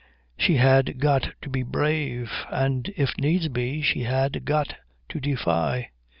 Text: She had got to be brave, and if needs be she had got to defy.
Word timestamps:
She 0.35 0.55
had 0.55 0.99
got 0.99 1.33
to 1.43 1.49
be 1.51 1.61
brave, 1.61 2.31
and 2.49 2.91
if 2.97 3.15
needs 3.19 3.49
be 3.49 3.83
she 3.83 4.01
had 4.01 4.45
got 4.45 4.77
to 5.09 5.19
defy. 5.19 5.89